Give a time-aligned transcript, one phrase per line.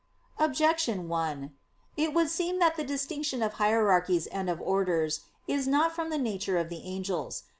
[0.39, 1.53] Objection 1:
[1.95, 6.17] It would seem that the distinction of hierarchies and of orders is not from the
[6.17, 7.43] nature of the angels.